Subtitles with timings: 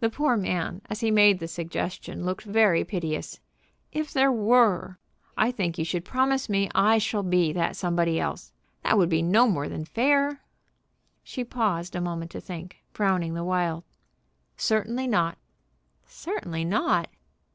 [0.00, 3.40] The poor man, as he made the suggestion, looked very piteous.
[3.90, 4.98] "If there were,
[5.34, 8.52] I think you should promise me I shall be that somebody else.
[8.82, 10.42] That would be no more than fair."
[11.24, 13.82] She paused a moment to think, frowning the while.
[14.58, 15.38] "Certainly not."
[16.04, 17.08] "Certainly not?"